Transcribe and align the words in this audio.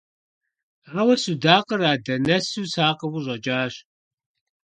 Ауэ 0.99 1.15
судакъыр 1.23 1.81
адэ 1.91 2.15
нэсу, 2.25 2.63
сакъыу 2.71 3.11
къыщӀэкӀащ. 3.13 3.73